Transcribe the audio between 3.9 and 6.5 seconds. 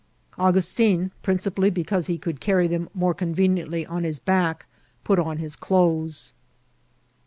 his back, put on his clothes.